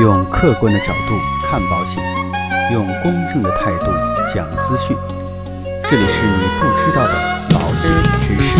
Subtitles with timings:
[0.00, 2.00] 用客观的角度看保险，
[2.72, 3.86] 用公正的态度
[4.32, 4.96] 讲资讯。
[5.90, 7.14] 这里是你不知道的
[7.50, 7.90] 保险
[8.22, 8.56] 知识。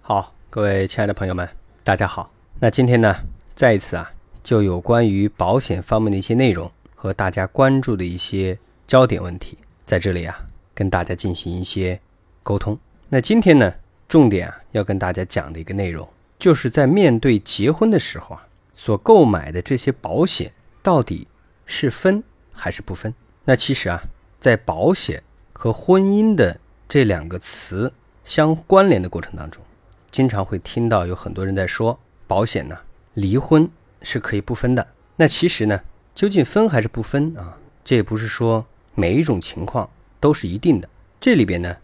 [0.00, 1.48] 好，各位亲爱的朋友们，
[1.84, 2.28] 大家好。
[2.58, 3.14] 那今天呢，
[3.54, 4.10] 再一次啊，
[4.42, 10.36] 就有关于保险方面的一些内容和大家关注的一些焦点问题，在这里啊，
[10.74, 12.00] 跟大家进行一些
[12.42, 12.76] 沟通。
[13.08, 13.74] 那今天呢，
[14.12, 16.06] 重点啊，要跟大家讲的一个内容，
[16.38, 20.52] 就是在面对结婚的时候啊，所购买的这些保险
[20.82, 21.26] 到底
[21.64, 23.14] 是分还是不分？
[23.46, 24.02] 那其实啊，
[24.38, 25.22] 在保险
[25.54, 27.90] 和婚姻的这两个词
[28.22, 29.62] 相关联的过程当中，
[30.10, 32.78] 经常会听到有很多人在说，保险呢，
[33.14, 33.66] 离婚
[34.02, 34.86] 是可以不分的。
[35.16, 35.80] 那其实呢，
[36.14, 37.56] 究竟分还是不分啊？
[37.82, 39.88] 这也不是说每一种情况
[40.20, 40.88] 都是一定的，
[41.18, 41.74] 这里边呢，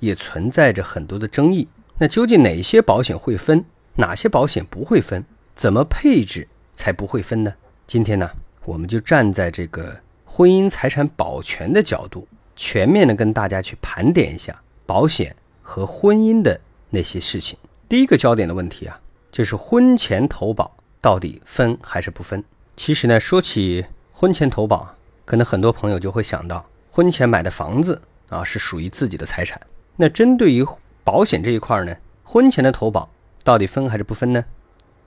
[0.00, 1.66] 也存在着很多的争议。
[2.00, 3.64] 那究竟哪些保险会分，
[3.96, 5.24] 哪些保险不会分？
[5.56, 7.52] 怎么配置才不会分呢？
[7.88, 8.30] 今天呢，
[8.64, 17.58] 我们就站在这个婚姻财产保全的角度，全面的跟大家去盘点一下保险和婚姻的那些事情。
[17.88, 19.00] 第一个焦点的问题啊，
[19.32, 22.44] 就是婚前投保到底分还是不分？
[22.76, 24.94] 其实呢，说起婚前投保，
[25.24, 29.60] 可能很多朋友就会想到，婚前买的房子啊是属于自己的财产。
[29.96, 30.64] 那针对于
[31.10, 33.08] 保险这一块呢，婚前的投保
[33.42, 34.44] 到底分还是不分呢？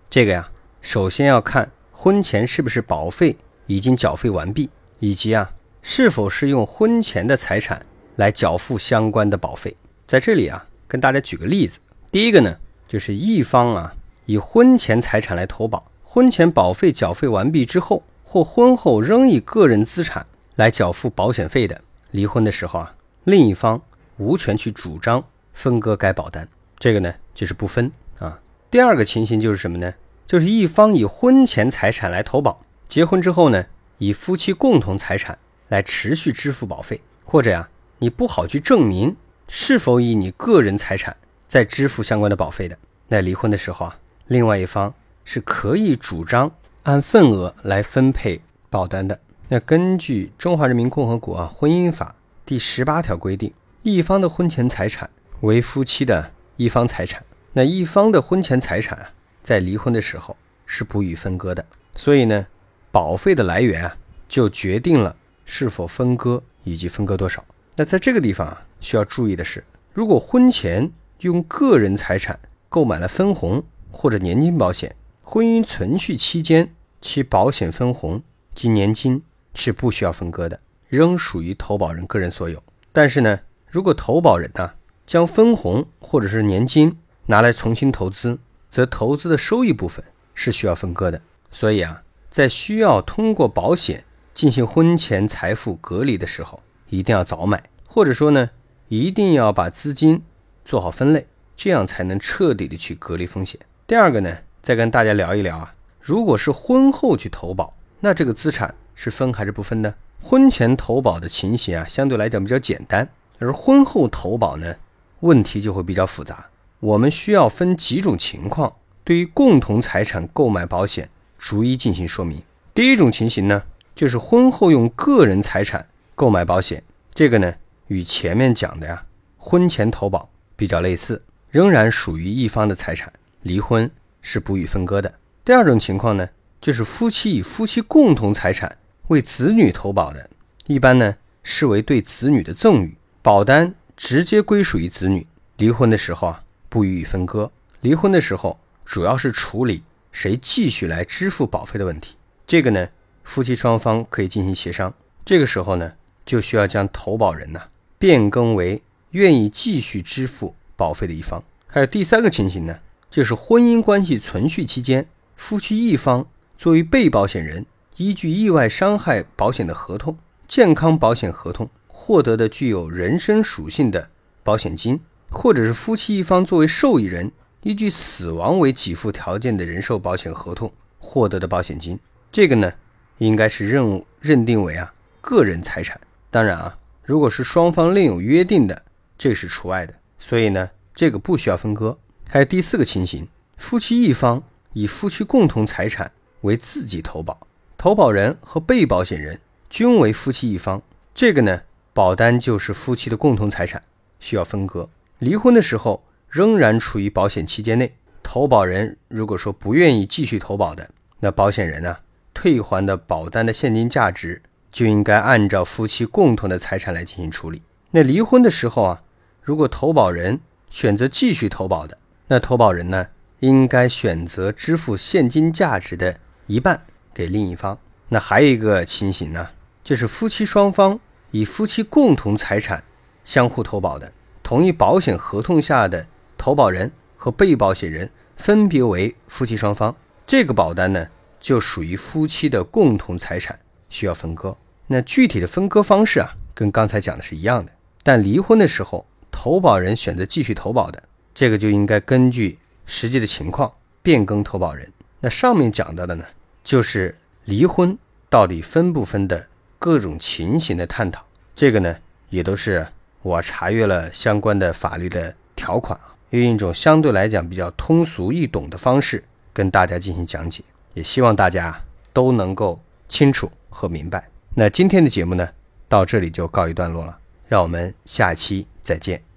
[0.10, 0.50] 这个呀，
[0.82, 5.52] 首先要看婚前是不是保费已经缴费完毕，以及啊
[5.84, 7.86] 是否是用婚前的财产
[8.16, 9.78] 来缴付相关的保费。
[10.08, 11.78] 在这里啊，跟大家举个例子，
[12.12, 13.94] 第一个呢，就是一方啊
[14.26, 23.80] 以婚前财产来投保，婚前保费缴费完毕之后，或婚后仍以个人资产来缴付保险费的，离婚的时候啊，另一方
[24.18, 25.24] 无权去主张。
[25.54, 28.40] 分割该保单，这个呢就是不分啊。
[28.70, 29.94] 第二个情形就是什么呢？
[30.26, 33.66] 就是一方以婚前财产来投保，结婚之后呢，
[33.98, 35.38] 以夫妻共同财产
[35.68, 37.68] 来持续支付保费，或者呀，
[38.00, 39.16] 你不好去证明
[39.50, 41.18] 是否以你个人财产
[41.50, 42.78] 在支付相关的保费的，
[43.10, 44.94] 那离婚的时候啊，另外一方
[45.26, 46.50] 是可以主张
[46.84, 48.40] 按份额来分配
[48.70, 49.20] 保单的。
[49.50, 52.16] 那根据《中华人民共和国啊婚姻法》
[52.46, 55.10] 第十八条规定，一方的婚前财产。
[55.42, 59.10] 为夫妻的一方财产，那一方的婚前财产啊，
[59.42, 61.66] 在离婚的时候是不予分割的。
[61.96, 62.46] 所以呢，
[62.92, 63.98] 保费的来源啊，
[64.28, 67.44] 就决定了是否分割以及分割多少。
[67.76, 69.64] 那在这个地方啊，需要注意的是，
[69.94, 70.92] 如果婚前
[71.22, 78.22] 用个人财产购买了分红或者年金保险，婚姻存续期间其保险分红
[78.54, 79.24] 及年金
[79.56, 82.62] 是不需要分割的，仍属于投保人个人所有。
[82.92, 84.74] 但是呢，如果投保人呢，
[85.12, 88.40] 将分红或者是年金拿来重新投资，
[88.70, 90.02] 则投资的收益部分
[90.34, 91.22] 是需要分割的。
[91.52, 98.52] 所以啊，在需要通过保险进行婚前财富隔离的时候，一定要早买，或者说呢，
[98.88, 100.24] 一定要把资金
[100.64, 103.60] 做好分类，这样才能彻底的去隔离风险。
[103.86, 109.94] 第二个呢，再跟大家聊一聊啊，如果是婚后去投保，那这个资产是分还是不分呢？
[110.24, 114.74] 婚前投保的情形啊，相对来讲比较简单，而婚后投保呢？
[115.22, 116.50] 问题就会比较复杂，
[116.80, 122.42] 我们需要分几种情况，对于共同财产购买保险逐一进行说明。
[122.74, 123.64] 第一种情形呢，
[123.96, 126.84] 就是婚后用个人财产购买保险，
[127.14, 127.54] 这个呢
[127.88, 129.06] 与前面讲的呀
[129.38, 133.12] 婚前投保比较类似，仍然属于一方的财产，
[133.42, 133.90] 离婚
[134.22, 135.14] 是不予分割的。
[135.46, 136.30] 第二种情况呢，
[136.60, 138.78] 就是夫妻以夫妻共同财产
[139.10, 140.30] 为子女投保的，
[140.66, 143.76] 一般呢视为对子女的赠与，保单。
[144.04, 147.52] 直接归属于子女，离婚的时候啊不予以分割。
[147.82, 152.16] 离婚的时候主要是处理谁继续来支付保费的问题。
[152.48, 152.90] 这个呢，
[153.24, 154.92] 夫妻双方可以进行协商。
[155.24, 155.94] 这个时候呢，
[156.26, 157.62] 就需要将投保人呢
[158.00, 158.82] 变更为
[159.12, 161.44] 愿意继续支付保费的一方。
[161.68, 162.80] 还有第三个情形呢，
[163.12, 166.26] 就是婚姻关系存续期间，夫妻一方
[166.58, 171.70] 作为被保险人，依据意外伤害保险的合同、健康保险合同。
[171.94, 174.10] 获得的具有人身属性的
[174.44, 175.00] 保险金，
[175.30, 177.32] 或者是夫妻一方作为受益人，
[177.64, 182.00] 依据死亡为给付条件的人寿保险合同获得的保险金，
[182.32, 182.74] 这个呢，
[183.20, 186.00] 应该是认认定为啊个人财产。
[186.32, 188.84] 当然啊，如果是双方另有约定的，
[189.18, 189.94] 这是除外的。
[190.18, 192.00] 所以呢，这个不需要分割。
[192.28, 193.28] 还有第四个情形，
[193.58, 194.42] 夫妻一方
[194.74, 196.12] 以夫妻共同财产
[196.42, 197.46] 为自己投保，
[197.78, 199.40] 投保人和被保险人
[199.70, 200.82] 均为夫妻一方，
[201.14, 201.62] 这个呢。
[201.94, 203.84] 保单就是夫妻的共同财产，
[204.20, 204.90] 需要分割。
[205.20, 210.90] 离婚的时候，仍然处于保险期间内，投保人如果说不愿意继续投保的，
[211.20, 211.98] 那保险人呢
[212.34, 214.42] 退还的保单的现金价值
[214.72, 217.62] 就应该按照夫妻共同的财产来进行处理。
[217.92, 219.04] 那离婚的时候啊，
[219.42, 220.40] 如果投保人
[220.70, 221.98] 选择继续投保的，
[222.28, 223.08] 那投保人呢
[223.42, 226.18] 应该选择支付现金价值的
[226.48, 227.78] 一半给另一方。
[228.08, 229.50] 那还有一个情形呢，
[229.84, 231.00] 就是夫妻双方
[231.32, 232.84] 以夫妻共同财产
[233.24, 234.12] 相互投保的。
[234.44, 236.08] 同一保险合同下的
[236.38, 239.96] 投保人和被保险人分别为夫妻双方，
[240.28, 241.08] 这个保单呢
[241.40, 244.58] 就属于夫妻的共同财产，需要分割。
[244.88, 247.72] 那具体的分割方式啊，跟刚才讲的是一样的。
[248.04, 251.02] 但离婚的时候，投保人选择继续投保的，
[251.34, 254.92] 这个就应该根据实际的情况变更投保人。
[255.22, 256.26] 那上面讲到的呢，
[256.64, 257.98] 就是离婚
[258.28, 259.48] 到底分不分的
[259.82, 261.26] 各种情形的探讨。
[261.56, 261.98] 这个呢，
[262.30, 262.88] 也都是。
[263.24, 269.24] 我查阅了相关的法律的条款啊，用一种相对来讲比较通俗易懂的方式
[269.54, 270.64] 跟大家进行讲解，
[270.96, 271.80] 也希望大家
[272.12, 274.28] 都能够清楚和明白。
[274.56, 275.48] 那今天的节目呢，
[275.88, 277.16] 到这里就告一段落了，
[277.48, 279.31] 让我们下期再见。